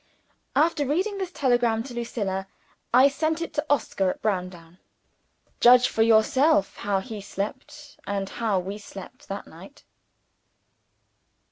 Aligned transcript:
After 0.55 0.83
reading 0.87 1.19
this 1.19 1.31
telegram 1.31 1.83
to 1.83 1.93
Lucilla, 1.93 2.47
I 2.91 3.07
sent 3.07 3.39
it 3.39 3.53
to 3.53 3.65
Oscar 3.69 4.09
at 4.09 4.19
Browndown. 4.23 4.79
Judge 5.59 5.87
for 5.87 6.01
yourself 6.01 6.77
how 6.77 7.01
he 7.01 7.21
slept, 7.21 7.99
and 8.07 8.27
how 8.27 8.57
we 8.57 8.79
slept, 8.79 9.27
that 9.27 9.45
night! 9.45 9.83